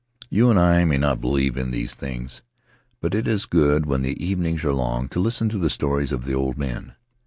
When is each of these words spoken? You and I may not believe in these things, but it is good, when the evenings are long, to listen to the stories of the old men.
You 0.31 0.49
and 0.49 0.57
I 0.57 0.83
may 0.85 0.97
not 0.97 1.21
believe 1.21 1.55
in 1.55 1.69
these 1.69 1.93
things, 1.93 2.41
but 3.01 3.13
it 3.13 3.27
is 3.27 3.45
good, 3.45 3.85
when 3.85 4.01
the 4.01 4.17
evenings 4.19 4.63
are 4.63 4.73
long, 4.73 5.07
to 5.09 5.19
listen 5.19 5.47
to 5.49 5.59
the 5.59 5.69
stories 5.69 6.11
of 6.11 6.25
the 6.25 6.33
old 6.33 6.57
men. 6.57 6.93